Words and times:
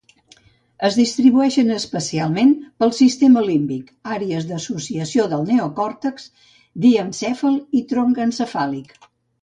Es 0.87 0.95
distribueixen 0.99 1.69
especialment 1.75 2.55
pel 2.85 2.95
sistema 3.01 3.45
límbic, 3.49 3.93
àrees 4.17 4.49
d'associació 4.53 5.29
del 5.35 5.47
neocòrtex, 5.53 6.29
diencèfal 6.89 7.65
i 7.81 7.85
tronc 7.95 8.29
encefàlic. 8.31 9.03